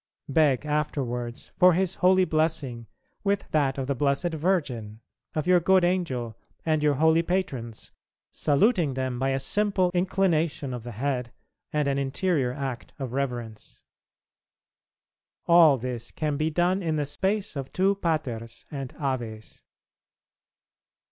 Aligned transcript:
Beg 0.27 0.65
afterwards 0.65 1.51
for 1.59 1.73
His 1.73 1.93
holy 1.93 2.25
blessing 2.25 2.87
with 3.23 3.47
that 3.51 3.77
of 3.77 3.85
the 3.85 3.93
Blessed 3.93 4.33
Virgin, 4.33 4.99
of 5.35 5.45
your 5.45 5.59
good 5.59 5.83
angel 5.83 6.35
and 6.65 6.81
your 6.81 6.95
holy 6.95 7.21
patrons, 7.21 7.91
saluting 8.31 8.95
them 8.95 9.19
by 9.19 9.29
a 9.29 9.39
simple 9.39 9.91
inclination 9.93 10.73
of 10.73 10.81
the 10.81 10.93
head 10.93 11.31
and 11.71 11.87
an 11.87 11.99
interior 11.99 12.51
act 12.51 12.93
of 12.97 13.13
reverence. 13.13 13.83
All 15.45 15.77
this 15.77 16.09
can 16.09 16.35
be 16.35 16.49
done 16.49 16.81
in 16.81 16.95
the 16.95 17.05
space 17.05 17.55
of 17.55 17.71
two 17.71 17.93
Paters 17.93 18.65
and 18.71 18.95
Aves. 18.99 19.61